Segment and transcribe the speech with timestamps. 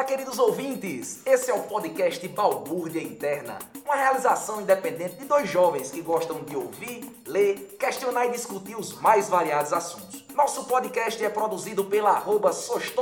[0.00, 1.20] Olá, queridos ouvintes!
[1.26, 6.56] Esse é o podcast Balbúrdia Interna, uma realização independente de dois jovens que gostam de
[6.56, 10.24] ouvir, ler, questionar e discutir os mais variados assuntos.
[10.34, 12.50] Nosso podcast é produzido pela arroba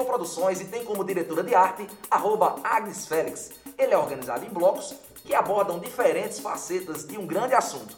[0.04, 3.52] Produções e tem como diretora de arte arroba Agnes Félix.
[3.78, 4.92] Ele é organizado em blocos
[5.24, 7.96] que abordam diferentes facetas de um grande assunto.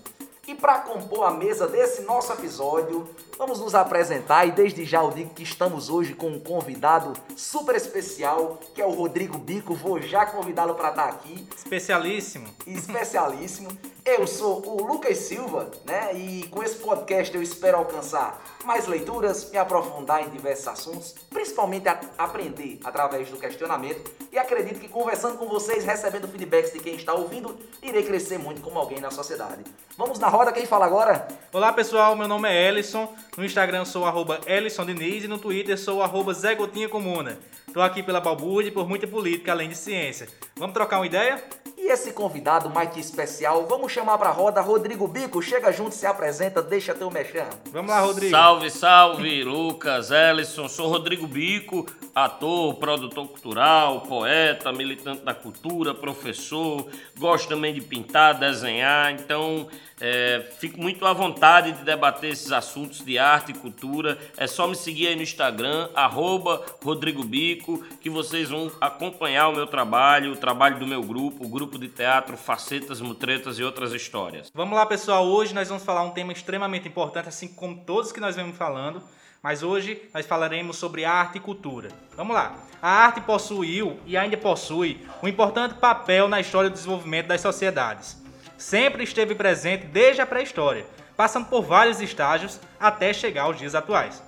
[0.51, 3.09] E para compor a mesa desse nosso episódio,
[3.39, 7.77] vamos nos apresentar e desde já eu digo que estamos hoje com um convidado super
[7.77, 9.77] especial, que é o Rodrigo Bico.
[9.77, 11.47] Vou já convidá-lo para estar aqui.
[11.57, 12.49] Especialíssimo.
[12.67, 13.71] Especialíssimo.
[14.05, 16.15] Eu sou o Lucas Silva, né?
[16.15, 21.89] E com esse podcast eu espero alcançar mais leituras, me aprofundar em diversos assuntos, principalmente
[21.89, 24.11] a aprender através do questionamento.
[24.33, 28.61] E acredito que conversando com vocês, recebendo feedbacks de quem está ouvindo, irei crescer muito
[28.63, 29.63] como alguém na sociedade.
[29.97, 31.29] Vamos na roda, quem fala agora?
[31.53, 33.15] Olá pessoal, meu nome é Ellison.
[33.37, 37.39] No Instagram sou arroba Ellison Diniz e no Twitter sou arroba Zé Gotinha Comuna.
[37.69, 40.27] Estou aqui pela Balbúrdia e por muita política além de ciência.
[40.57, 41.45] Vamos trocar uma ideia?
[41.77, 45.43] E esse convidado mais que especial, vamos chamar pra roda Rodrigo Bico.
[45.43, 47.47] Chega junto, se apresenta, deixa teu mexão.
[47.71, 48.31] Vamos lá, Rodrigo.
[48.31, 50.69] Salve, salve, Lucas, Ellison.
[50.69, 56.87] Sou Rodrigo Bico, ator, produtor cultural, poeta, militante da cultura, professor.
[57.19, 59.13] Gosto também de pintar, desenhar.
[59.13, 59.69] Então,
[60.01, 64.19] é, fico muito à vontade de debater esses assuntos de arte e cultura.
[64.37, 69.53] É só me seguir aí no Instagram, arroba Rodrigo Bico, que vocês vão acompanhar o
[69.55, 73.93] meu trabalho, o trabalho do meu grupo, o grupo de teatro Facetas, Mutretas e outras
[73.93, 74.51] histórias.
[74.55, 75.27] Vamos lá, pessoal.
[75.27, 79.03] Hoje nós vamos falar um tema extremamente importante, assim como todos que nós vemos falando.
[79.43, 81.89] Mas hoje nós falaremos sobre arte e cultura.
[82.15, 82.57] Vamos lá.
[82.83, 88.21] A arte possuiu e ainda possui um importante papel na história do desenvolvimento das sociedades.
[88.59, 90.85] Sempre esteve presente desde a pré-história,
[91.17, 94.23] passando por vários estágios até chegar aos dias atuais.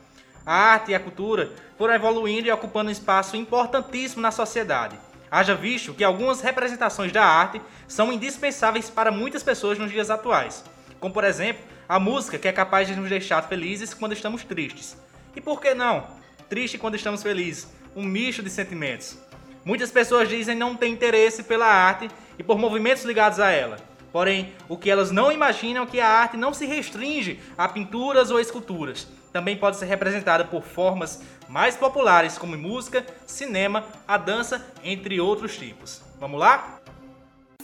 [0.47, 4.99] A arte e a cultura foram evoluindo e ocupando um espaço importantíssimo na sociedade.
[5.31, 10.65] Haja visto que algumas representações da arte são indispensáveis para muitas pessoas nos dias atuais,
[10.99, 14.97] como por exemplo a música que é capaz de nos deixar felizes quando estamos tristes.
[15.37, 16.07] E por que não?
[16.49, 17.71] Triste quando estamos felizes.
[17.95, 19.19] Um misto de sentimentos.
[19.63, 22.09] Muitas pessoas dizem não ter interesse pela arte
[22.39, 23.77] e por movimentos ligados a ela.
[24.11, 28.31] Porém, o que elas não imaginam é que a arte não se restringe a pinturas
[28.31, 29.07] ou esculturas.
[29.31, 35.59] Também pode ser representada por formas mais populares como música, cinema, a dança, entre outros
[35.59, 36.01] tipos.
[36.19, 36.81] Vamos lá?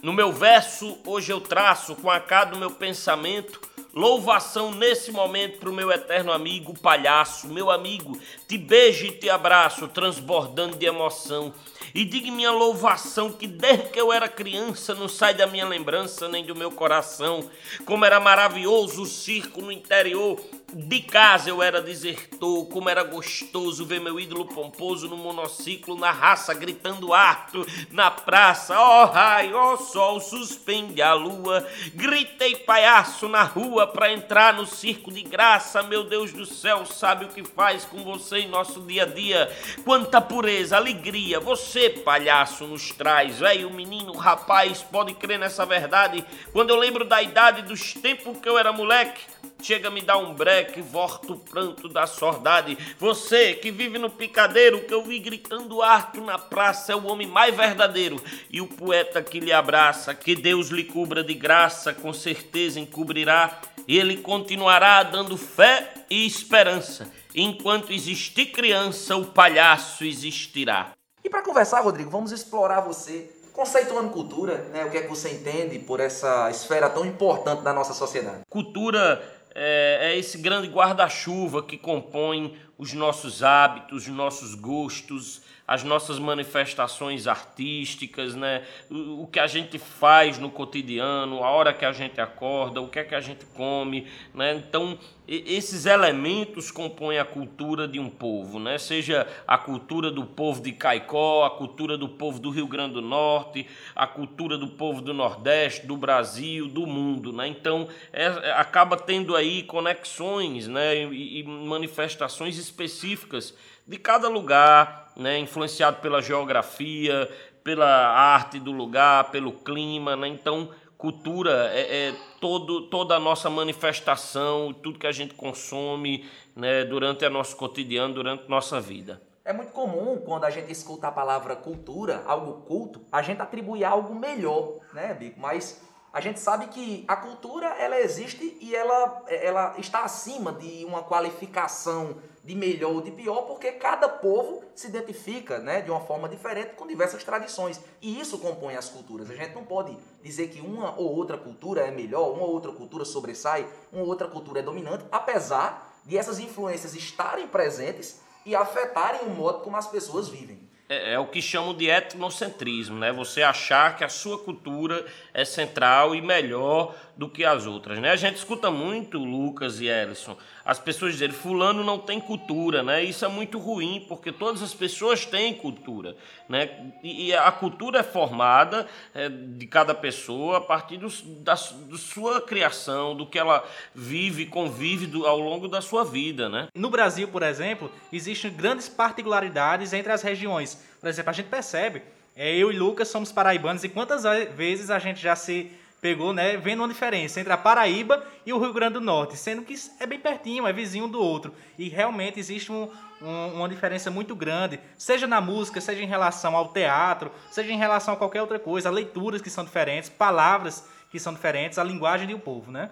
[0.03, 3.68] No meu verso, hoje eu traço com a cara do meu pensamento
[3.99, 8.17] Louvação nesse momento para o meu eterno amigo palhaço, meu amigo,
[8.47, 11.53] te beijo e te abraço, transbordando de emoção.
[11.93, 16.29] E diga minha louvação que desde que eu era criança não sai da minha lembrança
[16.29, 17.51] nem do meu coração.
[17.85, 20.39] Como era maravilhoso o circo no interior
[20.73, 26.11] de casa eu era desertor, como era gostoso ver meu ídolo pomposo no monociclo, na
[26.11, 28.79] raça, gritando harto na praça.
[28.79, 31.67] Ó oh, raio, ó oh, sol, suspende a lua.
[31.95, 35.83] Gritei palhaço na rua pra entrar no circo de graça.
[35.83, 39.51] Meu Deus do céu, sabe o que faz com você em nosso dia a dia?
[39.85, 43.39] Quanta pureza, alegria, você, palhaço, nos traz.
[43.39, 46.25] Velho, menino, rapaz, pode crer nessa verdade.
[46.53, 49.21] Quando eu lembro da idade dos tempos que eu era moleque,
[49.63, 52.79] chega a me dar um breque, volta o pranto da sordade.
[52.99, 57.27] Você que vive no picadeiro, que eu vi gritando harto na praça, é o homem
[57.27, 58.23] mais verdadeiro.
[58.51, 63.61] E o poeta que lhe abraça, que Deus lhe cubra de graça, com certeza encobrirá.
[63.87, 67.11] E ele continuará dando fé e esperança.
[67.35, 70.93] Enquanto existir criança, o palhaço existirá.
[71.25, 74.85] E para conversar, Rodrigo, vamos explorar você conceituando cultura, né?
[74.85, 78.43] O que é que você entende por essa esfera tão importante da nossa sociedade?
[78.49, 79.21] Cultura
[79.59, 86.19] é, é esse grande guarda-chuva que compõe os nossos hábitos, os nossos gostos, as nossas
[86.19, 88.65] manifestações artísticas, né?
[88.91, 92.99] O, que a gente faz no cotidiano, a hora que a gente acorda, o que
[92.99, 94.55] é que a gente come, né?
[94.55, 94.99] Então,
[95.29, 98.79] esses elementos compõem a cultura de um povo, né?
[98.79, 103.03] Seja a cultura do povo de Caicó, a cultura do povo do Rio Grande do
[103.03, 107.47] Norte, a cultura do povo do Nordeste, do Brasil, do mundo, né?
[107.47, 110.97] Então, é, acaba tendo aí conexões, né?
[111.13, 113.55] e, e manifestações específicas
[113.89, 117.29] de cada lugar, né, influenciado pela geografia,
[117.65, 120.29] pela arte do lugar, pelo clima, né?
[120.29, 126.85] Então, cultura é, é, todo, toda a nossa manifestação, tudo que a gente consome né,
[126.85, 129.23] durante o nosso cotidiano, durante a nossa vida.
[129.43, 133.85] É muito comum quando a gente escuta a palavra cultura, algo culto, a gente atribuir
[133.85, 135.41] algo melhor, né, Bico?
[135.41, 135.81] Mas
[136.13, 141.03] a gente sabe que a cultura ela existe e ela, ela está acima de uma
[141.03, 142.17] qualificação
[142.49, 146.77] de melhor ou de pior, porque cada povo se identifica né, de uma forma diferente
[146.77, 147.79] com diversas tradições.
[148.01, 149.31] E isso compõe as culturas.
[149.31, 152.73] A gente não pode dizer que uma ou outra cultura é melhor, uma ou outra
[152.73, 158.57] cultura sobressai, uma ou outra cultura é dominante, apesar de essas influências estarem presentes e
[158.57, 160.59] afetarem o modo como as pessoas vivem.
[160.89, 163.13] É, é, o que chamam de etnocentrismo, né?
[163.13, 165.05] Você achar que a sua cultura
[165.35, 168.11] é central e melhor do que as outras, né?
[168.11, 173.03] A gente escuta muito, Lucas e Ellison, as pessoas dizerem fulano não tem cultura, né?
[173.03, 176.17] Isso é muito ruim, porque todas as pessoas têm cultura,
[176.49, 176.93] né?
[177.03, 181.09] E, a cultura é formada é, de cada pessoa a partir do,
[181.43, 181.57] da, da,
[181.99, 186.69] sua criação, do que ela vive, convive do, ao longo da sua vida, né?
[186.75, 190.78] No Brasil, por exemplo, existem grandes particularidades entre as regiões.
[191.01, 192.03] Por exemplo, a gente percebe,
[192.37, 194.23] é, eu e Lucas somos paraibanos e quantas
[194.55, 198.59] vezes a gente já se pegou, né, vendo uma diferença entre a Paraíba e o
[198.59, 201.53] Rio Grande do Norte, sendo que é bem pertinho, é vizinho do outro.
[201.77, 202.89] E realmente existe um,
[203.21, 207.77] um, uma diferença muito grande, seja na música, seja em relação ao teatro, seja em
[207.77, 212.29] relação a qualquer outra coisa, leituras que são diferentes, palavras que são diferentes, a linguagem
[212.29, 212.91] do povo, né?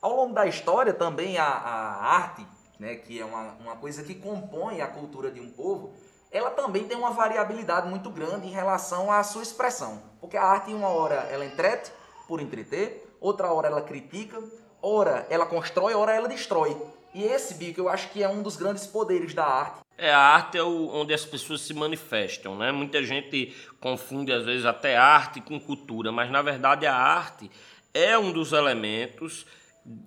[0.00, 2.46] Ao longo da história também a, a arte,
[2.78, 5.92] né, que é uma, uma coisa que compõe a cultura de um povo,
[6.30, 10.02] ela também tem uma variabilidade muito grande em relação à sua expressão.
[10.20, 11.92] Porque a arte, em uma hora, ela entrete,
[12.26, 14.42] por entreter, outra hora ela critica,
[14.82, 16.76] ora ela constrói, ora ela destrói.
[17.14, 19.80] E esse, Bico, eu acho que é um dos grandes poderes da arte.
[19.96, 22.70] É, a arte é o, onde as pessoas se manifestam, né?
[22.70, 27.50] Muita gente confunde às vezes até arte com cultura, mas na verdade a arte
[27.94, 29.46] é um dos elementos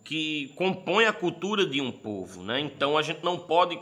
[0.04, 2.60] que compõe a cultura de um povo, né?
[2.60, 3.80] Então a gente não pode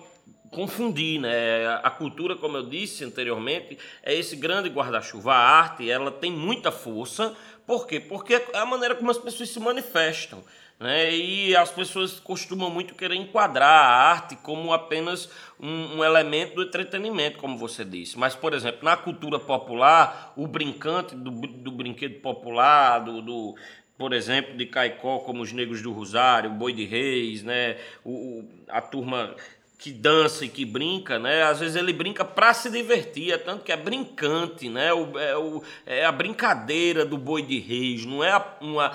[0.51, 1.67] confundir, né?
[1.83, 5.33] A cultura, como eu disse anteriormente, é esse grande guarda-chuva.
[5.33, 7.35] A arte, ela tem muita força,
[7.65, 7.99] por quê?
[7.99, 10.43] Porque é a maneira como as pessoas se manifestam.
[10.79, 11.11] Né?
[11.13, 15.27] E as pessoas costumam muito querer enquadrar a arte como apenas
[15.59, 18.17] um, um, elemento do entretenimento, como você disse.
[18.17, 23.55] Mas, por exemplo, na cultura popular, o brincante do, do brinquedo popular, do, do,
[23.97, 27.77] por exemplo, de Caicó, como os Negros do Rosário, o Boi de Reis, né?
[28.05, 29.35] o, a turma
[29.77, 31.43] que dança e que brinca, né?
[31.43, 34.91] Às vezes ele brinca para se divertir, é tanto que é brincante, né?
[34.91, 38.91] O, é, o, é a brincadeira do boi de reis, não é uma.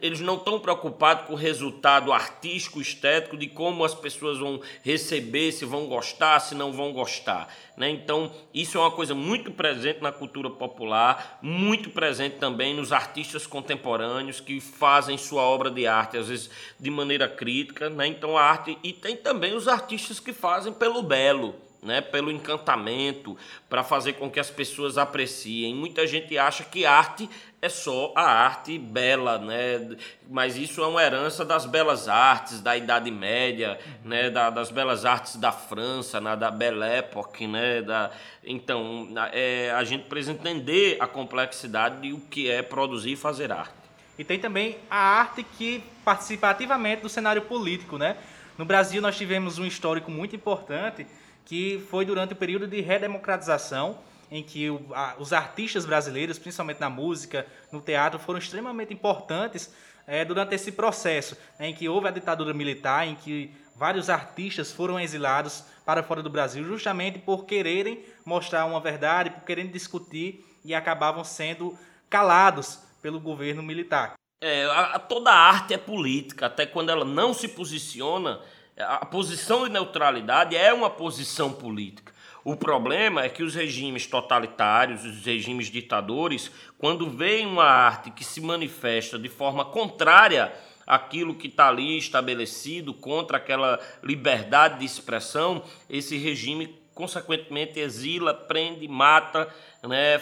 [0.00, 5.52] Eles não estão preocupados com o resultado artístico, estético, de como as pessoas vão receber,
[5.52, 7.48] se vão gostar, se não vão gostar.
[7.76, 7.90] Né?
[7.90, 13.46] Então, isso é uma coisa muito presente na cultura popular, muito presente também nos artistas
[13.46, 17.88] contemporâneos que fazem sua obra de arte, às vezes de maneira crítica.
[17.88, 18.06] Né?
[18.08, 18.76] Então, a arte.
[18.82, 23.36] E tem também os artistas que fazem pelo belo né, pelo encantamento,
[23.68, 25.74] para fazer com que as pessoas apreciem.
[25.74, 27.28] Muita gente acha que arte
[27.60, 29.96] é só a arte bela, né?
[30.30, 34.30] Mas isso é uma herança das belas artes da Idade Média, né?
[34.30, 37.82] Da, das belas artes da França, da Belle Époque, né?
[37.82, 38.10] Da...
[38.44, 43.50] Então, é, a gente precisa entender a complexidade de o que é produzir e fazer
[43.50, 43.74] arte.
[44.16, 48.16] E tem também a arte que participa ativamente do cenário político, né?
[48.56, 51.06] No Brasil nós tivemos um histórico muito importante
[51.48, 53.98] que foi durante o período de redemocratização,
[54.30, 59.72] em que o, a, os artistas brasileiros, principalmente na música, no teatro, foram extremamente importantes
[60.06, 64.70] é, durante esse processo, né, em que houve a ditadura militar, em que vários artistas
[64.70, 70.44] foram exilados para fora do Brasil, justamente por quererem mostrar uma verdade, por quererem discutir
[70.62, 71.78] e acabavam sendo
[72.10, 74.14] calados pelo governo militar.
[74.42, 78.38] É, a, toda arte é política, até quando ela não se posiciona
[78.78, 82.12] a posição de neutralidade é uma posição política.
[82.44, 88.24] O problema é que os regimes totalitários, os regimes ditadores, quando veem uma arte que
[88.24, 90.52] se manifesta de forma contrária
[90.86, 98.88] àquilo que está ali estabelecido, contra aquela liberdade de expressão, esse regime consequentemente exila, prende,
[98.88, 100.20] mata, né,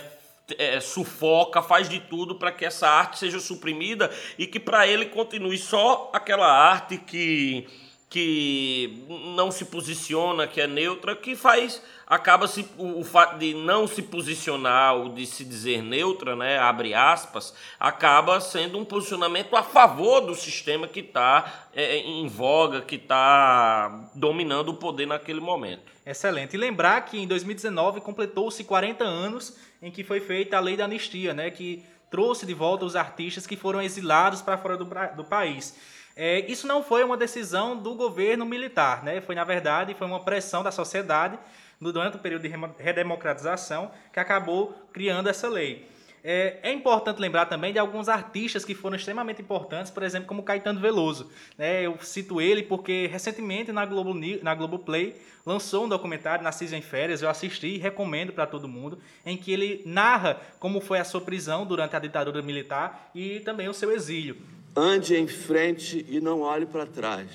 [0.58, 5.06] é, sufoca, faz de tudo para que essa arte seja suprimida e que para ele
[5.06, 7.66] continue só aquela arte que
[8.08, 13.52] que não se posiciona, que é neutra, que faz acaba se o, o fato de
[13.52, 19.56] não se posicionar ou de se dizer neutra, né, abre aspas, acaba sendo um posicionamento
[19.56, 25.40] a favor do sistema que está é, em voga, que está dominando o poder naquele
[25.40, 25.92] momento.
[26.06, 26.54] Excelente.
[26.54, 30.84] E lembrar que em 2019 completou-se 40 anos em que foi feita a lei da
[30.84, 35.24] anistia, né, que trouxe de volta os artistas que foram exilados para fora do, do
[35.24, 35.74] país.
[36.16, 39.20] É, isso não foi uma decisão do governo militar, né?
[39.20, 41.38] foi, na verdade, foi uma pressão da sociedade
[41.78, 45.86] durante o período de redemocratização que acabou criando essa lei.
[46.24, 50.42] É, é, importante lembrar também de alguns artistas que foram extremamente importantes, por exemplo, como
[50.42, 51.30] Caetano Veloso.
[51.56, 51.82] Né?
[51.82, 56.82] Eu cito ele porque recentemente na Globo, na Globo Play lançou um documentário, Narciso em
[56.82, 61.04] Férias, eu assisti e recomendo para todo mundo, em que ele narra como foi a
[61.04, 64.36] sua prisão durante a ditadura militar e também o seu exílio.
[64.76, 67.30] Ande em frente e não olhe para trás.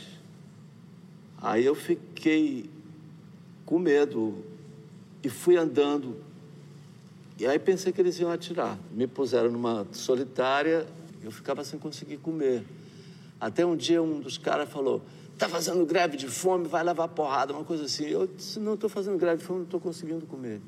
[1.41, 2.69] Aí eu fiquei
[3.65, 4.45] com medo
[5.23, 6.17] e fui andando
[7.41, 8.77] e aí pensei que eles iam atirar.
[8.91, 10.85] Me puseram numa solitária,
[11.23, 12.63] eu ficava sem conseguir comer.
[13.39, 15.01] Até um dia um dos caras falou:
[15.39, 18.05] tá fazendo greve de fome, vai levar porrada, uma coisa assim.
[18.05, 20.61] Eu disse: não estou fazendo greve de fome, não estou conseguindo comer.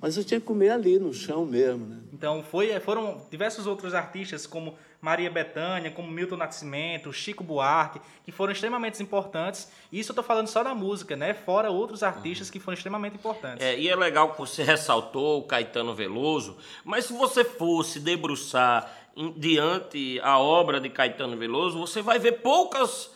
[0.00, 1.98] Mas eu tinha que comer ali, no chão mesmo, né?
[2.16, 8.32] Então foi, foram diversos outros artistas, como Maria Bethânia, como Milton Nascimento, Chico Buarque, que
[8.32, 9.70] foram extremamente importantes.
[9.92, 11.34] E isso eu estou falando só da música, né?
[11.34, 13.64] Fora outros artistas que foram extremamente importantes.
[13.64, 18.90] É, e é legal que você ressaltou o Caetano Veloso, mas se você fosse debruçar
[19.14, 23.10] em, diante a obra de Caetano Veloso, você vai ver poucas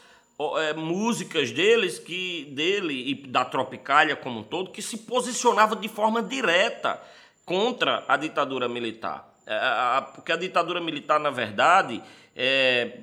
[0.58, 5.88] é, músicas deles que dele e da Tropicália como um todo que se posicionavam de
[5.88, 7.00] forma direta
[7.50, 9.28] contra a ditadura militar.
[9.44, 12.00] É, porque a ditadura militar, na verdade,
[12.36, 13.00] é,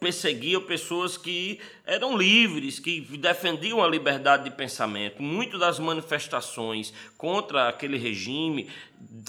[0.00, 5.22] perseguia pessoas que eram livres, que defendiam a liberdade de pensamento.
[5.22, 8.70] Muitas das manifestações contra aquele regime,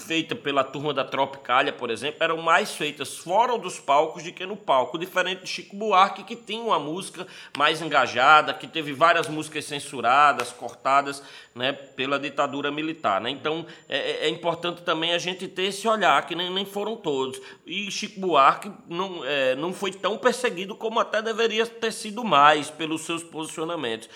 [0.06, 4.46] feita pela turma da Tropicália, por exemplo, eram mais feitas fora dos palcos do que
[4.46, 9.28] no palco, diferente de Chico Buarque, que tinha uma música mais engajada, que teve várias
[9.28, 11.22] músicas censuradas, cortadas
[11.54, 13.20] né, pela ditadura militar.
[13.20, 13.30] Né?
[13.30, 16.96] Então é, é, é importante também a gente ter esse olhar, que nem, nem foram
[16.96, 17.40] todos.
[17.66, 22.45] E Chico Buarque não, é, não foi tão perseguido como até deveria ter sido mais
[22.76, 24.08] pelos seus posicionamentos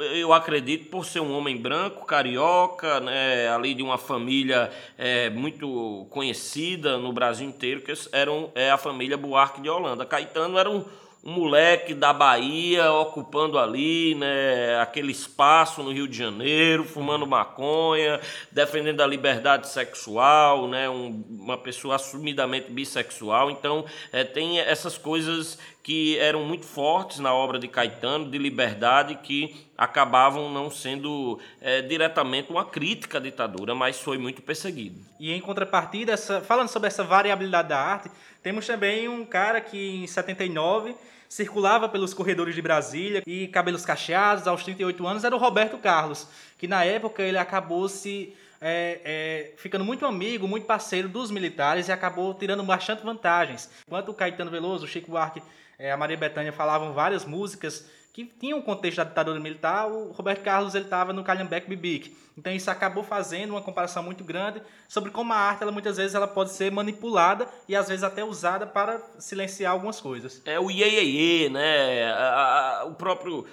[0.00, 6.06] eu acredito por ser um homem branco, carioca, né, ali de uma família é, muito
[6.10, 10.04] conhecida no Brasil inteiro, que eram é a família Buarque de Holanda.
[10.04, 10.84] Caetano era um,
[11.24, 18.20] um moleque da Bahia ocupando ali, né, aquele espaço no Rio de Janeiro, fumando maconha,
[18.52, 23.50] defendendo a liberdade sexual, né, um, uma pessoa assumidamente bissexual.
[23.50, 29.14] Então, é, tem essas coisas que eram muito fortes na obra de Caetano, de liberdade,
[29.22, 35.00] que acabavam não sendo é, diretamente uma crítica à ditadura, mas foi muito perseguido.
[35.18, 38.10] E em contrapartida, essa, falando sobre essa variabilidade da arte,
[38.42, 40.94] temos também um cara que em 79
[41.26, 46.28] circulava pelos corredores de Brasília e cabelos cacheados, aos 38 anos, era o Roberto Carlos,
[46.58, 51.88] que na época ele acabou se é, é, ficando muito amigo, muito parceiro dos militares
[51.88, 53.70] e acabou tirando bastante vantagens.
[53.86, 55.40] Enquanto o Caetano Veloso, o Chico Buarque
[55.78, 60.10] é, a Maria Bethânia falavam várias músicas que tinham um contexto da ditadura militar, o
[60.10, 62.16] Roberto Carlos ele estava no Calhambeque Bibic.
[62.36, 66.16] Então isso acabou fazendo uma comparação muito grande sobre como a arte, ela, muitas vezes,
[66.16, 70.42] ela pode ser manipulada e às vezes até usada para silenciar algumas coisas.
[70.44, 72.10] É o iê, iê, iê né?
[72.10, 73.46] A, a, o próprio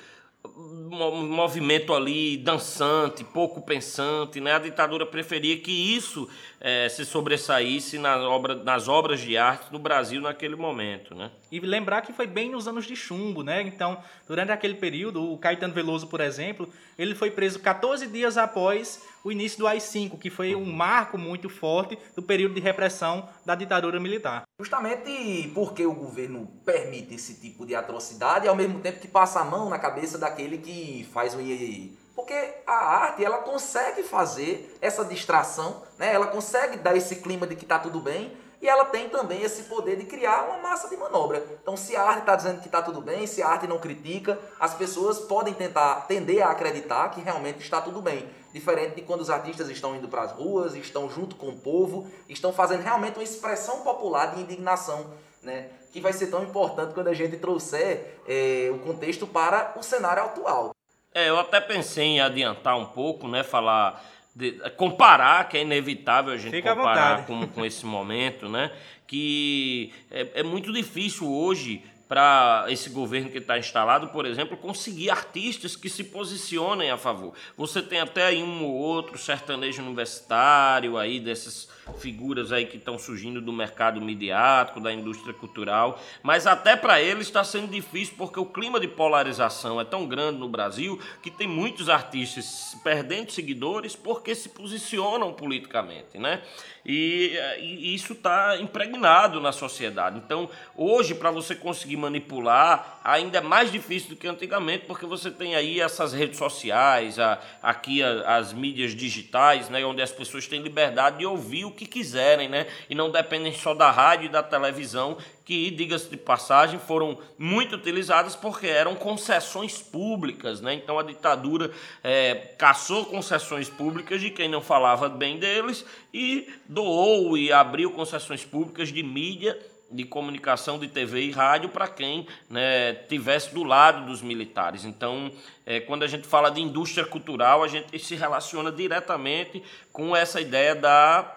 [0.48, 4.54] movimento ali dançante, pouco pensante, né?
[4.54, 9.80] A ditadura preferia que isso é, se sobressaísse na obra, nas obras de arte no
[9.80, 11.32] Brasil naquele momento, né?
[11.52, 13.62] E lembrar que foi bem nos anos de chumbo, né?
[13.62, 13.98] Então,
[14.28, 19.32] durante aquele período, o Caetano Veloso, por exemplo, ele foi preso 14 dias após o
[19.32, 24.00] início do AI-5, que foi um marco muito forte do período de repressão da ditadura
[24.00, 24.44] militar.
[24.60, 29.44] Justamente porque o governo permite esse tipo de atrocidade ao mesmo tempo que passa a
[29.44, 32.34] mão na cabeça daquele que faz o iê, porque
[32.68, 36.14] a arte, ela consegue fazer essa distração, né?
[36.14, 38.32] ela consegue dar esse clima de que está tudo bem,
[38.62, 41.46] e ela tem também esse poder de criar uma massa de manobra.
[41.62, 44.40] Então, se a arte está dizendo que está tudo bem, se a arte não critica,
[44.60, 48.28] as pessoas podem tentar tender a acreditar que realmente está tudo bem.
[48.54, 52.10] Diferente de quando os artistas estão indo para as ruas, estão junto com o povo,
[52.30, 55.70] estão fazendo realmente uma expressão popular de indignação, né?
[55.96, 60.24] que vai ser tão importante quando a gente trouxer é, o contexto para o cenário
[60.24, 60.76] atual.
[61.14, 63.42] É, eu até pensei em adiantar um pouco, né?
[63.44, 64.04] Falar
[64.36, 68.72] de, comparar, que é inevitável a gente Fica comparar com, com esse momento, né?
[69.08, 75.10] Que é, é muito difícil hoje para esse governo que está instalado, por exemplo, conseguir
[75.10, 77.34] artistas que se posicionem a favor.
[77.58, 82.98] Você tem até aí um ou outro sertanejo universitário aí dessas figuras aí que estão
[82.98, 88.40] surgindo do mercado midiático, da indústria cultural, mas até para eles está sendo difícil porque
[88.40, 93.96] o clima de polarização é tão grande no Brasil que tem muitos artistas perdendo seguidores
[93.96, 96.42] porque se posicionam politicamente, né?
[96.86, 100.18] E, e isso está impregnado na sociedade.
[100.18, 105.30] Então, hoje, para você conseguir manipular ainda é mais difícil do que antigamente, porque você
[105.30, 110.48] tem aí essas redes sociais, a, aqui a, as mídias digitais, né, onde as pessoas
[110.48, 114.30] têm liberdade de ouvir o que quiserem, né, e não dependem só da rádio e
[114.30, 120.98] da televisão, que, diga-se de passagem, foram muito utilizadas porque eram concessões públicas, né, então
[120.98, 121.70] a ditadura
[122.04, 128.44] é, caçou concessões públicas de quem não falava bem deles e doou e abriu concessões
[128.44, 129.56] públicas de mídia
[129.92, 134.84] de comunicação de TV e rádio para quem né, tivesse do lado dos militares.
[134.84, 135.32] Então,
[135.66, 140.42] é, quando a gente fala de indústria cultural, a gente se relaciona diretamente com essa
[140.42, 141.36] ideia da,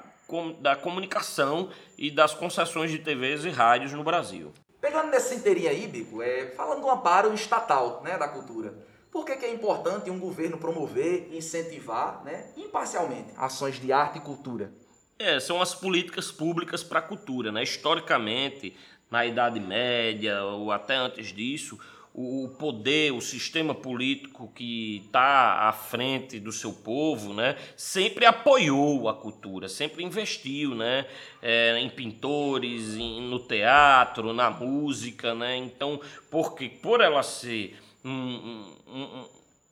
[0.61, 4.53] da comunicação e das concessões de TVs e rádios no Brasil.
[4.81, 8.75] Pegando nessa inteirinha aí, Bico, é, falando do amparo estatal né, da cultura,
[9.11, 14.21] por que, que é importante um governo promover incentivar né, imparcialmente ações de arte e
[14.21, 14.73] cultura?
[15.19, 17.51] É, são as políticas públicas para a cultura.
[17.51, 17.63] Né?
[17.63, 18.75] Historicamente,
[19.11, 21.79] na Idade Média ou até antes disso,
[22.21, 29.09] o poder, o sistema político que está à frente do seu povo, né, sempre apoiou
[29.09, 31.07] a cultura, sempre investiu, né,
[31.41, 35.57] é, em pintores, em, no teatro, na música, né.
[35.59, 39.29] Então, porque por ela ser um, um,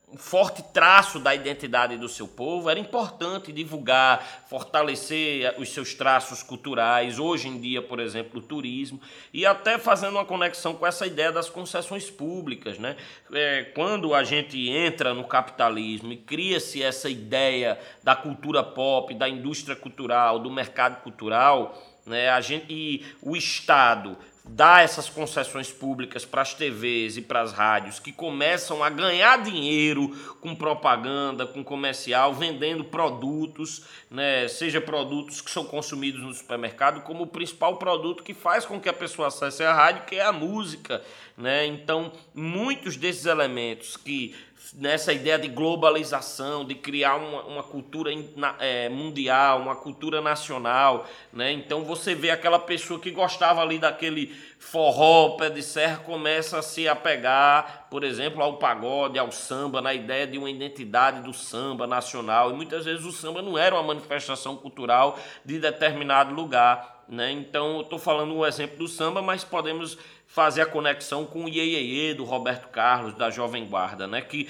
[0.08, 6.44] um forte traço da identidade do seu povo, era importante divulgar, fortalecer os seus traços
[6.44, 9.00] culturais, hoje em dia, por exemplo, o turismo,
[9.32, 12.78] e até fazendo uma conexão com essa ideia das concessões públicas.
[12.78, 12.96] Né?
[13.32, 19.28] É, quando a gente entra no capitalismo e cria-se essa ideia da cultura pop, da
[19.28, 24.16] indústria cultural, do mercado cultural, né, a gente, e o Estado
[24.48, 29.42] dá essas concessões públicas para as TVs e para as rádios que começam a ganhar
[29.42, 30.08] dinheiro
[30.40, 37.24] com propaganda, com comercial, vendendo produtos, né, seja produtos que são consumidos no supermercado, como
[37.24, 40.32] o principal produto que faz com que a pessoa acesse a rádio, que é a
[40.32, 41.02] música.
[41.36, 41.66] Né?
[41.66, 44.34] Então, muitos desses elementos que
[44.74, 48.10] nessa ideia de globalização, de criar uma, uma cultura
[48.58, 51.52] é, mundial, uma cultura nacional, né?
[51.52, 56.62] Então você vê aquela pessoa que gostava ali daquele forró, pé de serra, começa a
[56.62, 61.86] se apegar, por exemplo, ao pagode, ao samba, na ideia de uma identidade do samba
[61.86, 62.50] nacional.
[62.50, 67.30] E muitas vezes o samba não era uma manifestação cultural de determinado lugar, né?
[67.30, 71.48] Então eu estou falando um exemplo do samba, mas podemos fazer a conexão com o
[71.48, 74.20] Iê do Roberto Carlos, da Jovem Guarda, né?
[74.20, 74.48] que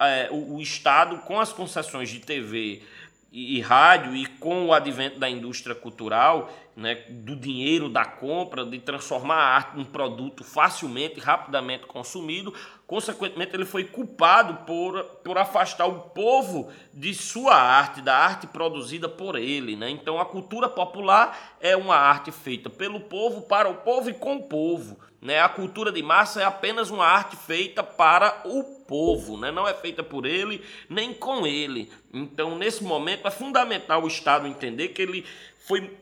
[0.00, 2.82] é, o, o Estado, com as concessões de TV
[3.32, 8.64] e, e rádio e com o advento da indústria cultural, né, do dinheiro da compra,
[8.64, 12.52] de transformar a arte num produto facilmente, rapidamente consumido,
[12.86, 19.08] consequentemente ele foi culpado por, por afastar o povo de sua arte, da arte produzida
[19.08, 19.74] por ele.
[19.74, 19.90] Né?
[19.90, 24.36] Então a cultura popular é uma arte feita pelo povo, para o povo e com
[24.36, 24.98] o povo.
[25.20, 25.40] Né?
[25.40, 29.50] A cultura de massa é apenas uma arte feita para o povo, né?
[29.50, 31.90] não é feita por ele nem com ele.
[32.12, 35.26] Então, nesse momento, é fundamental o Estado entender que ele
[35.66, 35.98] foi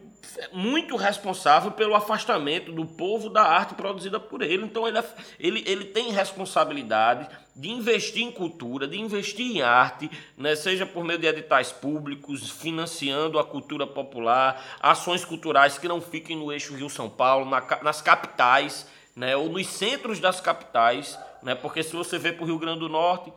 [0.53, 4.65] muito responsável pelo afastamento do povo da arte produzida por ele.
[4.65, 4.99] Então ele,
[5.39, 10.57] ele, ele tem responsabilidade de investir em cultura, de investir em arte, né?
[10.57, 16.37] seja por meio de editais públicos, financiando a cultura popular, ações culturais que não fiquem
[16.37, 19.37] no eixo Rio-São Paulo, na, nas capitais, né?
[19.37, 21.55] ou nos centros das capitais, né?
[21.55, 23.33] porque se você vê para o Rio Grande do Norte,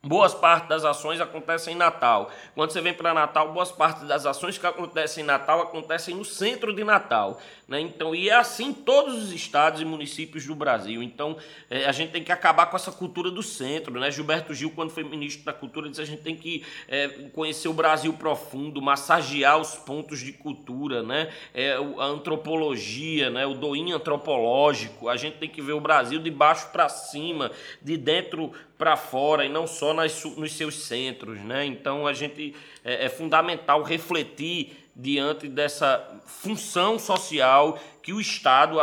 [0.00, 2.30] Boas partes das ações acontecem em Natal.
[2.54, 6.24] Quando você vem para Natal, boas partes das ações que acontecem em Natal acontecem no
[6.24, 7.40] centro de Natal.
[7.66, 7.80] Né?
[7.80, 11.02] Então, e é assim em todos os estados e municípios do Brasil.
[11.02, 11.36] Então,
[11.68, 13.98] é, a gente tem que acabar com essa cultura do centro.
[13.98, 14.08] Né?
[14.12, 17.66] Gilberto Gil, quando foi ministro da Cultura, disse que a gente tem que é, conhecer
[17.66, 21.28] o Brasil profundo, massagear os pontos de cultura, né?
[21.52, 23.44] É, a antropologia, né?
[23.44, 25.08] o doinho antropológico.
[25.08, 27.50] A gente tem que ver o Brasil de baixo para cima,
[27.82, 31.40] de dentro para fora e não só nas, nos seus centros.
[31.40, 31.66] Né?
[31.66, 38.78] Então a gente é, é, fundamental refletir diante dessa função social que o Estado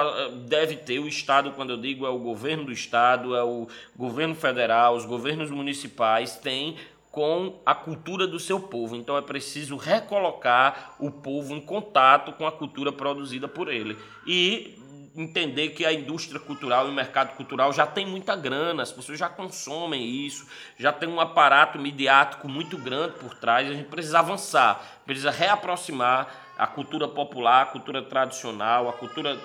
[0.48, 1.00] deve ter.
[1.00, 5.06] O Estado, quando eu digo, é o governo do Estado, é o governo federal, os
[5.06, 6.78] governos municipais têm
[7.12, 8.96] com a cultura do seu povo.
[8.96, 13.98] Então é preciso recolocar o povo em contato com a cultura produzida por ele.
[14.28, 14.78] E
[15.16, 19.18] entender que a indústria cultural e o mercado cultural já tem muita grana, as pessoas
[19.18, 20.46] já consomem isso,
[20.78, 26.28] já tem um aparato midiático muito grande por trás, a gente precisa avançar, precisa reaproximar
[26.58, 29.38] a cultura popular, a cultura tradicional, a cultura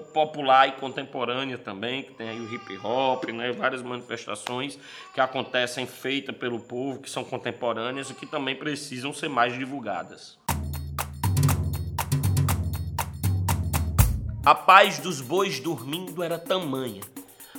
[0.00, 4.78] popular e contemporânea também, que tem aí o hip hop, né, várias manifestações
[5.12, 10.38] que acontecem feitas pelo povo, que são contemporâneas e que também precisam ser mais divulgadas.
[14.44, 17.00] A paz dos bois dormindo era tamanha,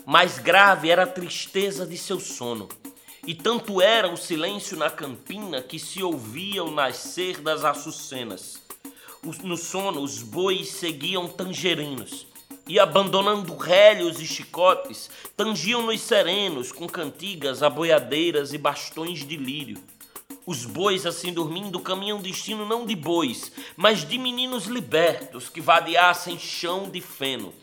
[0.06, 2.68] mais grave era a tristeza de seu sono.
[3.26, 8.62] E tanto era o silêncio na campina que se ouvia o nascer das açucenas.
[9.42, 12.28] No sono, os bois seguiam tangerinos
[12.68, 19.82] e, abandonando rélios e chicotes, tangiam nos serenos com cantigas, aboiadeiras e bastões de lírio.
[20.46, 26.38] Os bois, assim dormindo, caminham destino não de bois, mas de meninos libertos que vadeassem
[26.38, 27.54] chão de feno,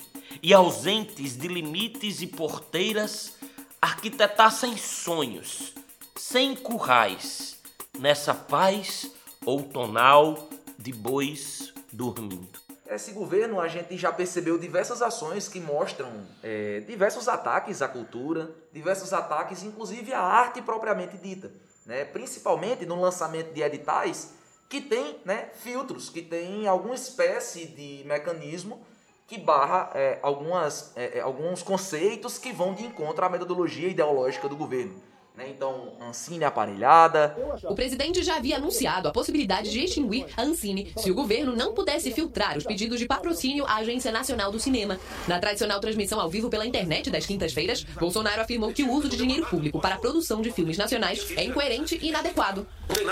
[0.42, 3.36] e ausentes de limites e porteiras,
[3.82, 5.74] arquitetassem sonhos,
[6.16, 7.58] sem currais,
[7.98, 9.10] nessa paz
[9.44, 12.58] outonal de bois dormindo.
[12.88, 16.10] Esse governo, a gente já percebeu diversas ações que mostram
[16.42, 21.52] é, diversos ataques à cultura, diversos ataques, inclusive à arte propriamente dita
[21.90, 22.04] né?
[22.04, 24.32] principalmente no lançamento de editais
[24.68, 28.80] que tem né, filtros, que tem alguma espécie de mecanismo
[29.26, 34.48] que barra é, algumas, é, é alguns conceitos que vão de encontro à metodologia ideológica
[34.48, 35.02] do governo.
[35.40, 35.48] Né?
[35.48, 37.34] Então, Ancine aparelhada.
[37.64, 41.72] O presidente já havia anunciado a possibilidade de extinguir a Ancine se o governo não
[41.72, 45.00] pudesse filtrar os pedidos de patrocínio à Agência Nacional do Cinema.
[45.26, 49.16] Na tradicional transmissão ao vivo pela internet das quintas-feiras, Bolsonaro afirmou que o uso de
[49.16, 52.66] dinheiro público para a produção de filmes nacionais é incoerente e inadequado.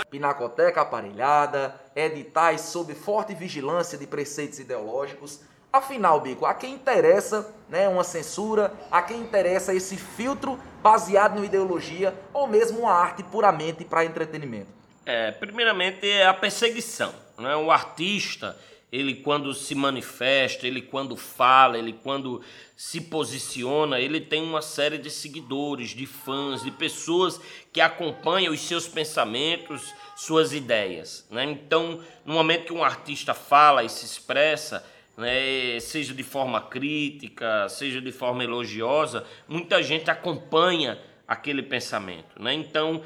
[0.09, 5.39] Pinacoteca aparelhada, editais sob forte vigilância de preceitos ideológicos
[5.71, 11.45] Afinal, Bico, a quem interessa né, uma censura, a quem interessa esse filtro baseado em
[11.45, 14.69] ideologia ou mesmo uma arte puramente para entretenimento?
[15.05, 17.13] É, primeiramente é a perseguição.
[17.37, 17.55] Né?
[17.55, 18.57] O artista,
[18.91, 22.41] ele quando se manifesta, ele quando fala, ele quando
[22.75, 27.39] se posiciona, ele tem uma série de seguidores, de fãs, de pessoas
[27.71, 31.27] que acompanham os seus pensamentos, suas ideias.
[31.29, 31.43] Né?
[31.43, 34.83] Então, no momento que um artista fala e se expressa,
[35.19, 42.41] né, seja de forma crítica, seja de forma elogiosa, muita gente acompanha aquele pensamento.
[42.41, 42.53] Né?
[42.53, 43.03] Então,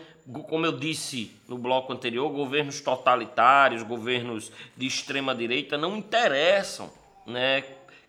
[0.48, 6.92] como eu disse no bloco anterior, governos totalitários, governos de extrema direita não interessam
[7.26, 7.64] né,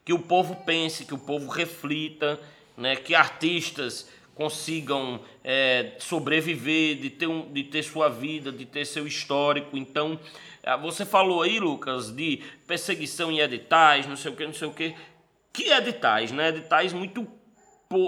[0.04, 2.38] que o povo pense, que o povo reflita,
[2.76, 8.84] né, que artistas consigam é, sobreviver, de ter, um, de ter sua vida, de ter
[8.84, 9.76] seu histórico.
[9.76, 10.18] Então,
[10.62, 14.68] é, você falou aí, Lucas, de perseguição em editais, não sei o que, não sei
[14.68, 14.94] o que.
[15.52, 16.48] Que editais, né?
[16.48, 17.26] Editais muito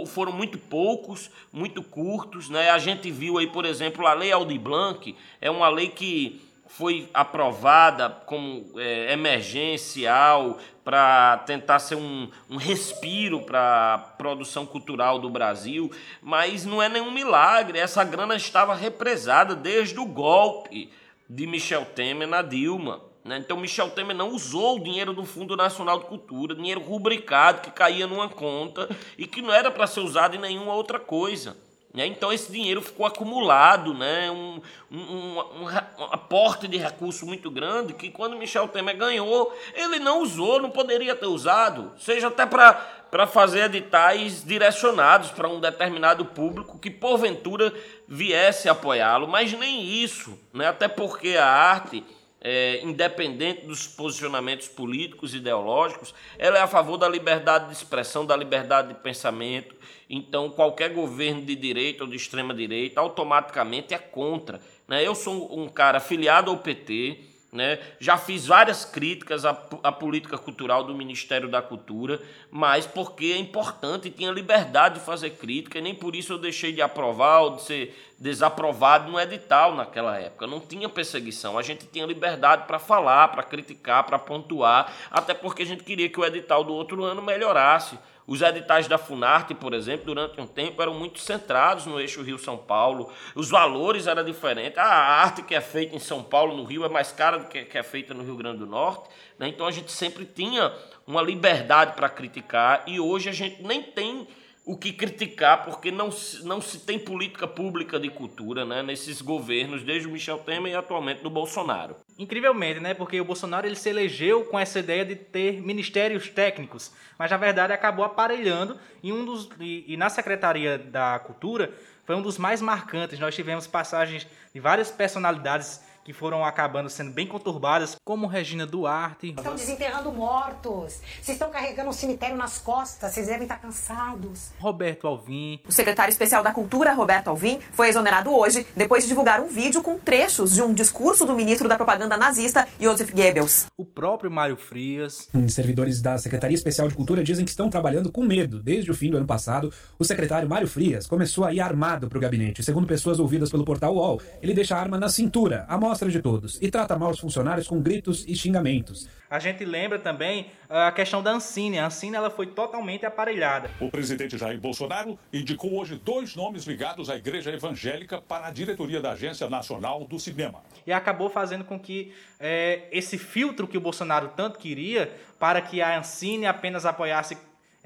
[0.07, 2.71] foram muito poucos, muito curtos, né?
[2.71, 7.09] A gente viu aí, por exemplo, a Lei Aldir Blanc é uma lei que foi
[7.15, 15.29] aprovada como é, emergencial para tentar ser um, um respiro para a produção cultural do
[15.29, 15.91] Brasil,
[16.23, 17.79] mas não é nenhum milagre.
[17.79, 20.91] Essa grana estava represada desde o golpe
[21.29, 23.01] de Michel Temer na Dilma.
[23.25, 23.39] Né?
[23.39, 27.73] Então, Michel Temer não usou o dinheiro do Fundo Nacional de Cultura, dinheiro rubricado que
[27.73, 31.57] caía numa conta e que não era para ser usado em nenhuma outra coisa.
[31.93, 32.07] Né?
[32.07, 34.31] Então, esse dinheiro ficou acumulado, né?
[34.31, 39.99] um, um, um, um, aporte de recurso muito grande que, quando Michel Temer ganhou, ele
[39.99, 46.25] não usou, não poderia ter usado, seja até para fazer editais direcionados para um determinado
[46.25, 47.73] público que porventura
[48.07, 50.69] viesse apoiá-lo, mas nem isso, né?
[50.69, 52.05] até porque a arte,
[52.49, 58.25] é, independente dos posicionamentos políticos e ideológicos, ela é a favor da liberdade de expressão,
[58.25, 59.75] da liberdade de pensamento.
[60.09, 64.61] Então, qualquer governo de direita ou de extrema direita automaticamente é contra.
[64.87, 65.05] Né?
[65.05, 67.19] Eu sou um cara afiliado ao PT
[67.57, 67.81] né?
[67.99, 69.51] Já fiz várias críticas à,
[69.83, 75.05] à, política cultural do Ministério da Cultura, mas porque é importante e tinha liberdade de
[75.05, 79.19] fazer crítica, e nem por isso eu deixei de aprovar ou de ser desaprovado no
[79.19, 80.47] edital naquela época.
[80.47, 85.63] Não tinha perseguição, a gente tinha liberdade para falar, para criticar, para pontuar, até porque
[85.63, 87.99] a gente queria que o edital do outro ano melhorasse.
[88.27, 92.57] Os editais da Funarte, por exemplo, durante um tempo eram muito centrados no eixo Rio-São
[92.57, 93.13] Paulo.
[93.35, 94.79] Os valores eram diferentes.
[94.79, 97.79] A arte que é feita em São Paulo, no Rio, é mais cara do que
[97.79, 99.09] é feita no Rio Grande do Norte.
[99.39, 99.49] Né?
[99.49, 100.73] Então a gente sempre tinha
[101.07, 104.27] uma liberdade para criticar e hoje a gente nem tem
[104.67, 106.11] o que criticar, porque não,
[106.43, 110.75] não se tem política pública de cultura né, nesses governos, desde o Michel Temer e
[110.75, 111.95] atualmente do Bolsonaro.
[112.19, 112.93] Incrivelmente, né?
[112.93, 117.37] Porque o Bolsonaro ele se elegeu com essa ideia de ter ministérios técnicos, mas na
[117.37, 121.73] verdade acabou aparelhando e, um dos, e, e na Secretaria da Cultura
[122.05, 123.21] foi um dos mais marcantes.
[123.21, 129.35] Nós tivemos passagens de várias personalidades que foram acabando sendo bem conturbadas, como Regina Duarte.
[129.37, 131.01] Estão desenterrando mortos.
[131.21, 133.13] Vocês estão carregando um cemitério nas costas.
[133.13, 134.53] Vocês devem estar cansados.
[134.61, 135.59] Roberto Alvim.
[135.69, 139.83] O secretário especial da Cultura, Roberto Alvim, foi exonerado hoje depois de divulgar um vídeo
[139.83, 143.67] com trechos de um discurso do ministro da propaganda nazista, Joseph Goebbels.
[143.77, 145.29] O próprio Mário Frias.
[145.35, 148.63] Os servidores da Secretaria Especial de Cultura dizem que estão trabalhando com medo.
[148.63, 152.17] Desde o fim do ano passado, o secretário Mário Frias começou a ir armado para
[152.17, 152.63] o gabinete.
[152.63, 156.61] Segundo pessoas ouvidas pelo portal UOL, ele deixa a arma na cintura, à de todos,
[156.61, 159.09] e trata mal os funcionários com gritos e xingamentos.
[159.29, 161.79] A gente lembra também ah, a questão da Ancine.
[161.79, 163.71] A Ancine ela foi totalmente aparelhada.
[163.81, 169.01] O presidente Jair Bolsonaro indicou hoje dois nomes ligados à Igreja Evangélica para a diretoria
[169.01, 170.63] da Agência Nacional do Cinema.
[170.87, 175.83] E acabou fazendo com que é, esse filtro que o Bolsonaro tanto queria para que
[175.83, 177.37] a Ancine apenas apoiasse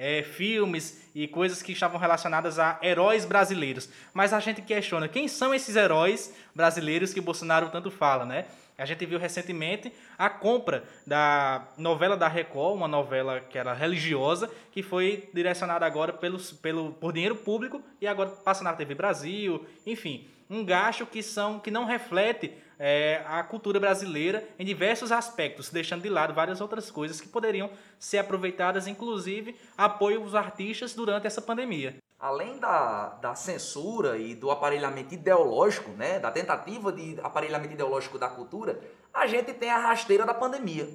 [0.00, 3.90] é, filmes e coisas que estavam relacionadas a heróis brasileiros.
[4.14, 8.46] Mas a gente questiona quem são esses heróis brasileiros que Bolsonaro tanto fala, né?
[8.78, 14.50] A gente viu recentemente a compra da novela da Record, uma novela que era religiosa,
[14.72, 19.66] que foi direcionada agora pelos, pelo, por dinheiro público e agora passa na TV Brasil,
[19.84, 25.68] enfim, um gasto que, são, que não reflete é, a cultura brasileira em diversos aspectos,
[25.68, 31.26] deixando de lado várias outras coisas que poderiam ser aproveitadas, inclusive apoio aos artistas durante
[31.26, 37.72] essa pandemia além da, da censura e do aparelhamento ideológico, né, da tentativa de aparelhamento
[37.72, 38.78] ideológico da cultura,
[39.12, 40.86] a gente tem a rasteira da pandemia.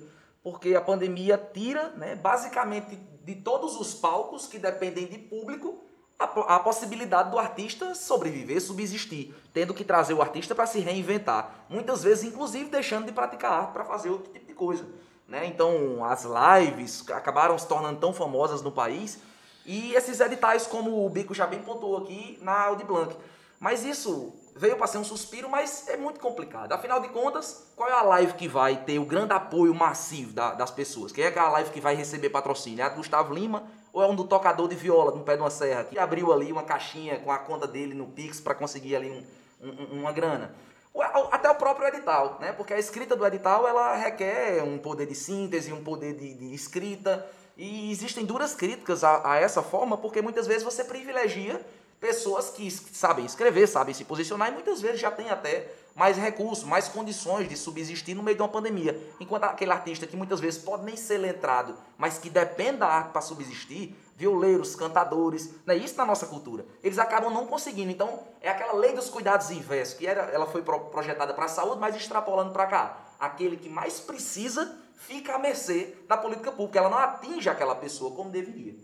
[0.43, 5.83] Porque a pandemia tira, né, basicamente, de todos os palcos que dependem de público,
[6.17, 11.65] a, a possibilidade do artista sobreviver, subsistir, tendo que trazer o artista para se reinventar.
[11.69, 14.85] Muitas vezes, inclusive, deixando de praticar arte para fazer outro tipo de coisa.
[15.27, 15.45] Né?
[15.47, 19.19] Então, as lives acabaram se tornando tão famosas no país
[19.65, 23.15] e esses editais, como o Bico já bem pontuou aqui na Audi Blanc.
[23.59, 26.71] Mas isso veio para ser um suspiro, mas é muito complicado.
[26.71, 30.53] Afinal de contas, qual é a live que vai ter o grande apoio massivo da,
[30.53, 31.11] das pessoas?
[31.11, 32.81] Quem é aquela live que vai receber patrocínio?
[32.81, 33.63] É a do Gustavo Lima
[33.95, 36.51] ou é um do tocador de viola no pé de uma serra que abriu ali
[36.51, 40.53] uma caixinha com a conta dele no Pix para conseguir ali um, um, uma grana?
[41.31, 42.51] Até o próprio edital, né?
[42.51, 46.53] Porque a escrita do edital ela requer um poder de síntese, um poder de, de
[46.53, 47.25] escrita.
[47.55, 51.65] E existem duras críticas a, a, essa forma, porque muitas vezes você privilegia
[51.97, 56.65] pessoas que sabem escrever, sabem se posicionar e muitas vezes já tem até mais recursos,
[56.65, 58.99] mais condições de subsistir no meio de uma pandemia.
[59.19, 63.11] Enquanto aquele artista que muitas vezes pode nem ser letrado, mas que depende da arte
[63.11, 65.75] para subsistir, violeiros, cantadores, né?
[65.75, 67.91] isso na nossa cultura, eles acabam não conseguindo.
[67.91, 71.79] Então, é aquela lei dos cuidados inversos, que era, ela foi projetada para a saúde,
[71.79, 72.97] mas extrapolando para cá.
[73.17, 76.79] Aquele que mais precisa fica à mercê da política pública.
[76.79, 78.75] Ela não atinge aquela pessoa como deveria.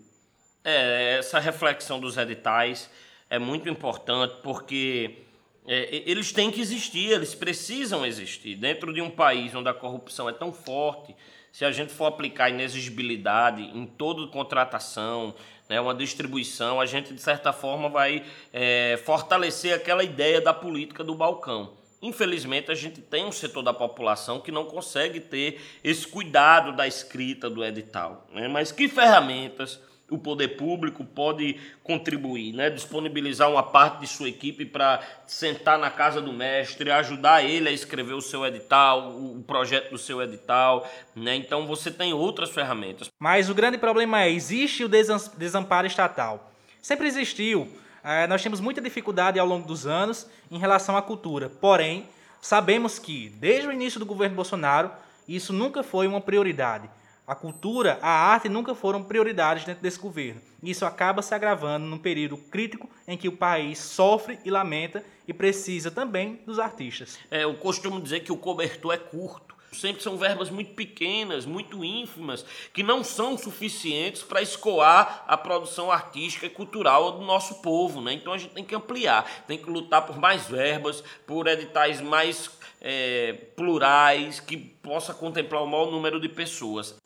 [0.64, 2.90] É, essa reflexão dos editais
[3.30, 5.24] é muito importante porque
[5.68, 8.56] é, eles têm que existir, eles precisam existir.
[8.56, 11.16] Dentro de um país onde a corrupção é tão forte,
[11.52, 15.36] se a gente for aplicar inexigibilidade em toda contratação,
[15.70, 21.04] né, uma distribuição, a gente, de certa forma, vai é, fortalecer aquela ideia da política
[21.04, 21.74] do balcão.
[22.02, 26.88] Infelizmente, a gente tem um setor da população que não consegue ter esse cuidado da
[26.88, 28.28] escrita do edital.
[28.34, 28.48] Né?
[28.48, 29.80] Mas que ferramentas
[30.12, 32.70] o poder público pode contribuir, né?
[32.70, 37.72] disponibilizar uma parte de sua equipe para sentar na casa do mestre, ajudar ele a
[37.72, 40.88] escrever o seu edital, o projeto do seu edital.
[41.16, 41.36] Né?
[41.36, 43.10] Então, você tem outras ferramentas.
[43.18, 46.52] Mas o grande problema é: existe o desamparo estatal.
[46.82, 47.68] Sempre existiu
[48.04, 51.50] é, nós temos muita dificuldade ao longo dos anos em relação à cultura.
[51.50, 52.08] Porém,
[52.42, 54.92] sabemos que, desde o início do governo Bolsonaro,
[55.28, 56.90] isso nunca foi uma prioridade.
[57.32, 60.42] A cultura, a arte nunca foram prioridades dentro desse governo.
[60.62, 65.34] Isso acaba se agravando num período crítico em que o país sofre e lamenta e
[65.34, 67.18] precisa também dos artistas.
[67.32, 71.84] É, eu costumo dizer que o cobertor é curto sempre são verbas muito pequenas, muito
[71.84, 78.02] ínfimas, que não são suficientes para escoar a produção artística e cultural do nosso povo.
[78.02, 78.14] Né?
[78.14, 82.50] Então a gente tem que ampliar, tem que lutar por mais verbas, por editais mais
[82.82, 87.00] é, plurais, que possa contemplar o maior número de pessoas.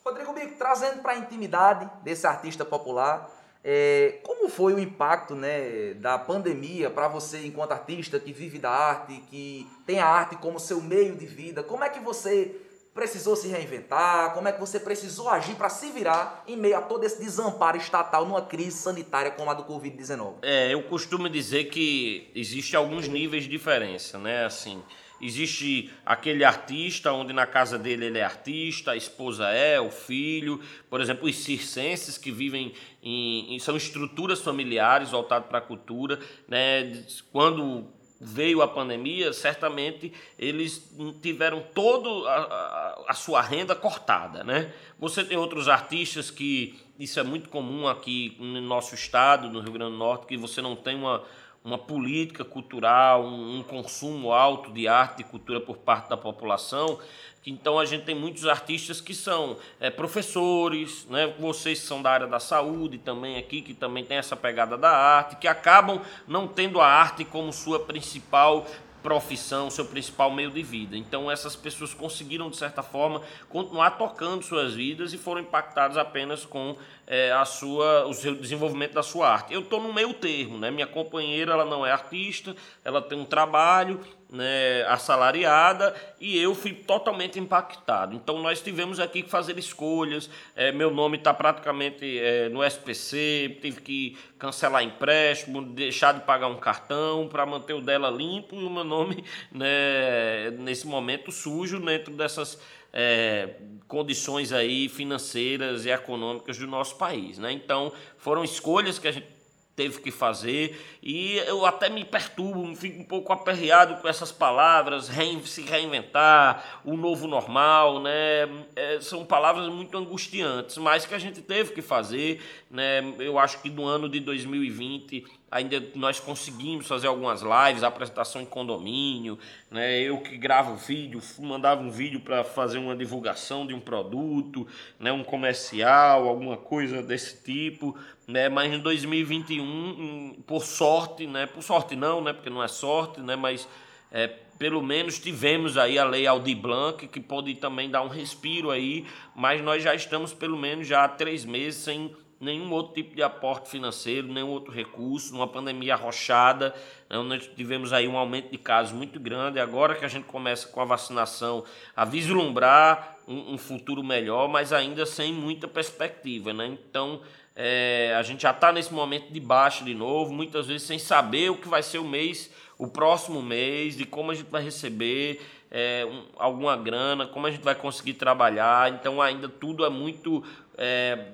[0.65, 3.30] Trazendo para a intimidade desse artista popular,
[3.63, 8.71] é, como foi o impacto né, da pandemia para você, enquanto artista que vive da
[8.71, 11.62] arte, que tem a arte como seu meio de vida?
[11.62, 12.56] Como é que você
[12.95, 14.34] precisou se reinventar?
[14.34, 17.78] Como é que você precisou agir para se virar em meio a todo esse desamparo
[17.78, 20.38] estatal numa crise sanitária como a do Covid-19?
[20.41, 24.45] É, eu costumo dizer que existe alguns níveis de diferença, né?
[24.45, 24.82] Assim,
[25.21, 30.62] Existe aquele artista onde na casa dele ele é artista, a esposa é, o filho.
[30.89, 36.19] Por exemplo, os circenses que vivem em, em são estruturas familiares voltadas para a cultura.
[36.47, 37.06] Né?
[37.32, 37.88] Quando
[38.19, 44.73] veio a pandemia, certamente eles tiveram toda a, a, sua renda cortada, né?
[44.97, 49.73] Você tem outros artistas que isso é muito comum aqui no nosso estado, no Rio
[49.73, 51.23] Grande do Norte, que você não tem uma,
[51.65, 56.99] uma política cultural, um, um consumo alto de arte e cultura por parte da população.
[57.43, 61.34] Então a gente tem muitos artistas que são é, professores, né?
[61.39, 64.89] vocês que são da área da saúde também aqui, que também tem essa pegada da
[64.89, 68.65] arte, que acabam não tendo a arte como sua principal
[69.06, 70.98] profissão, seu principal meio de vida.
[70.98, 76.44] Então essas pessoas conseguiram de certa forma continuar tocando suas vidas e foram impactadas apenas
[76.44, 79.54] com é, a sua, o seu desenvolvimento da sua arte.
[79.54, 80.72] Eu estou no meio termo, né?
[80.72, 86.73] Minha companheira ela não é artista, ela tem um trabalho, né, assalariada e eu fui
[86.73, 88.15] totalmente impactado.
[88.15, 90.29] Então nós tivemos aqui que fazer escolhas.
[90.55, 96.47] É, meu nome está praticamente é, no SPC, tive que cancelar empréstimo, deixar de pagar
[96.47, 101.79] um cartão para manter o dela limpo e o meu nome né, nesse momento sujo
[101.79, 102.59] dentro dessas
[102.91, 103.55] é,
[103.88, 107.38] condições aí financeiras e econômicas do nosso país.
[107.38, 107.51] Né?
[107.51, 109.35] Então foram escolhas que a gente
[109.75, 115.11] teve que fazer e eu até me perturbo, fico um pouco aperreado com essas palavras,
[115.45, 118.47] se reinventar, o novo normal, né?
[118.75, 123.01] É, são palavras muito angustiantes, mas que a gente teve que fazer, né?
[123.19, 128.45] Eu acho que no ano de 2020 ainda nós conseguimos fazer algumas lives, apresentação em
[128.45, 129.39] condomínio,
[129.71, 130.01] né?
[130.01, 134.67] Eu que gravo vídeo, mandava um vídeo para fazer uma divulgação de um produto,
[134.99, 135.13] né?
[135.13, 138.49] Um comercial, alguma coisa desse tipo, né?
[138.49, 141.45] Mas em 2021, por sorte, né?
[141.45, 142.33] Por sorte não, né?
[142.33, 143.35] Porque não é sorte, né?
[143.35, 143.67] Mas
[144.11, 148.71] é, pelo menos tivemos aí a lei Aldir Blanc, que pode também dar um respiro
[148.71, 153.15] aí, mas nós já estamos pelo menos já há três meses sem nenhum outro tipo
[153.15, 156.75] de aporte financeiro, nenhum outro recurso, numa pandemia arrochada,
[157.09, 160.67] né, nós tivemos aí um aumento de casos muito grande, agora que a gente começa
[160.67, 161.63] com a vacinação
[161.95, 166.67] a vislumbrar um, um futuro melhor, mas ainda sem muita perspectiva, né?
[166.67, 167.21] Então,
[167.56, 171.50] é, a gente já está nesse momento de baixa de novo, muitas vezes sem saber
[171.52, 175.41] o que vai ser o mês, o próximo mês, de como a gente vai receber
[175.72, 178.91] é, um, alguma grana, como a gente vai conseguir trabalhar.
[178.94, 180.44] Então ainda tudo é muito
[180.78, 181.28] é,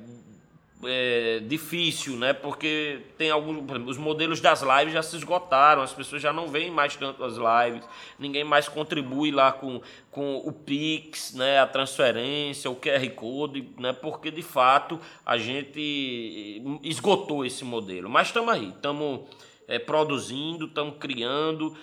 [0.86, 2.34] é, difícil, né?
[2.34, 6.72] Porque tem alguns, os modelos das lives já se esgotaram, as pessoas já não veem
[6.72, 11.60] mais tanto as lives, ninguém mais contribui lá com, com o Pix, né?
[11.60, 13.94] A transferência, o QR Code, né?
[13.94, 18.10] Porque de fato a gente esgotou esse modelo.
[18.10, 19.22] Mas estamos aí, estamos
[19.68, 21.76] é, produzindo, estamos criando.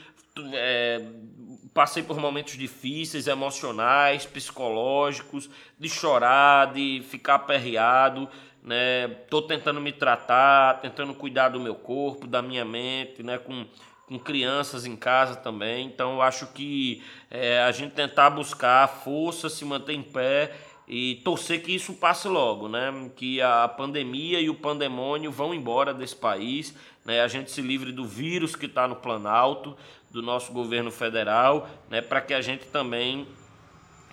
[0.53, 1.03] É,
[1.75, 8.29] passei por momentos difíceis, emocionais, psicológicos, de chorar, de ficar aperreado
[8.69, 9.09] né?
[9.31, 13.39] Tô tentando me tratar, tentando cuidar do meu corpo, da minha mente, né?
[13.39, 13.65] Com,
[14.07, 15.87] com crianças em casa também.
[15.87, 20.55] Então, eu acho que é, a gente tentar buscar força, se manter em pé
[20.87, 23.11] e torcer que isso passe logo, né?
[23.17, 26.75] Que a pandemia e o pandemônio vão embora desse país,
[27.07, 27.23] né?
[27.23, 29.75] A gente se livre do vírus que está no Planalto,
[30.11, 32.03] do nosso governo federal, né?
[32.03, 33.27] Para que a gente também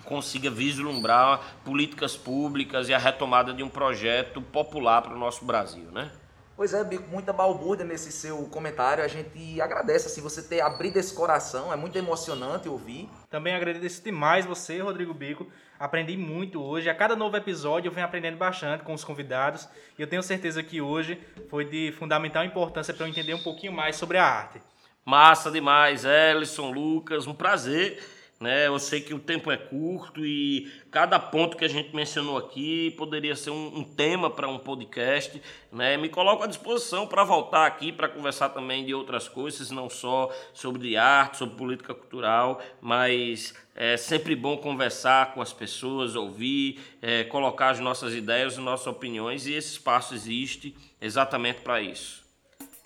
[0.06, 5.84] consiga vislumbrar políticas públicas e a retomada de um projeto popular para o nosso Brasil,
[5.92, 6.10] né?
[6.56, 9.04] Pois é, Bico, muita balbúrdia nesse seu comentário.
[9.04, 13.10] A gente agradece assim, você ter abrido esse coração, é muito emocionante ouvir.
[13.28, 15.46] Também agradeço demais você, Rodrigo Bico.
[15.78, 16.88] Aprendi muito hoje.
[16.88, 19.68] A cada novo episódio eu venho aprendendo bastante com os convidados.
[19.98, 23.74] E eu tenho certeza que hoje foi de fundamental importância para eu entender um pouquinho
[23.74, 24.62] mais sobre a arte.
[25.04, 28.02] Massa demais, Ellison, Lucas, um prazer
[28.38, 28.66] né?
[28.66, 32.90] Eu sei que o tempo é curto e cada ponto que a gente mencionou aqui
[32.92, 35.40] poderia ser um, um tema para um podcast.
[35.72, 35.96] Né?
[35.96, 40.30] Me coloco à disposição para voltar aqui para conversar também de outras coisas, não só
[40.52, 47.24] sobre arte, sobre política cultural, mas é sempre bom conversar com as pessoas, ouvir, é,
[47.24, 52.25] colocar as nossas ideias, as nossas opiniões e esse espaço existe exatamente para isso.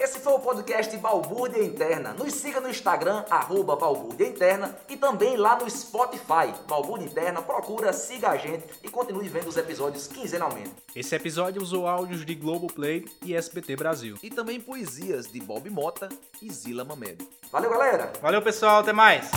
[0.01, 2.15] Esse foi o podcast Balbúrdia Interna.
[2.15, 6.55] Nos siga no Instagram, arroba Balbúrdia Interna e também lá no Spotify.
[6.67, 10.73] Balbúrdia Interna, procura, siga a gente e continue vendo os episódios quinzenalmente.
[10.97, 14.17] Esse episódio usou áudios de Globoplay e SBT Brasil.
[14.23, 16.09] E também poesias de Bob Mota
[16.41, 17.29] e Zila Mamed.
[17.53, 18.11] Valeu, galera!
[18.23, 18.81] Valeu, pessoal.
[18.81, 19.31] Até mais!